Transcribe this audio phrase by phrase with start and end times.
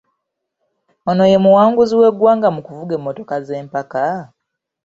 [1.09, 4.01] Ono ye muwanguzi w’eggwanga mu kuvuga emmotoka z’empaka?